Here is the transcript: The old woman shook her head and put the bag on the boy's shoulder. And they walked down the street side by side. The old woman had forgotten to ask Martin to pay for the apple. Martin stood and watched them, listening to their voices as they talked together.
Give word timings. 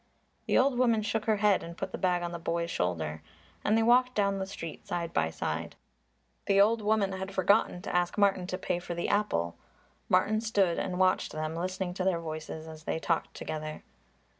The 0.47 0.57
old 0.57 0.79
woman 0.79 1.03
shook 1.03 1.25
her 1.25 1.35
head 1.37 1.61
and 1.61 1.77
put 1.77 1.91
the 1.91 1.97
bag 1.99 2.23
on 2.23 2.31
the 2.31 2.39
boy's 2.39 2.71
shoulder. 2.71 3.21
And 3.63 3.77
they 3.77 3.83
walked 3.83 4.15
down 4.15 4.39
the 4.39 4.47
street 4.47 4.87
side 4.87 5.13
by 5.13 5.29
side. 5.29 5.75
The 6.47 6.59
old 6.59 6.81
woman 6.81 7.11
had 7.11 7.31
forgotten 7.35 7.83
to 7.83 7.95
ask 7.95 8.17
Martin 8.17 8.47
to 8.47 8.57
pay 8.57 8.79
for 8.79 8.95
the 8.95 9.09
apple. 9.09 9.57
Martin 10.09 10.41
stood 10.41 10.79
and 10.79 10.97
watched 10.97 11.33
them, 11.33 11.53
listening 11.55 11.93
to 11.93 12.03
their 12.03 12.19
voices 12.19 12.67
as 12.67 12.85
they 12.85 12.97
talked 12.97 13.35
together. 13.35 13.83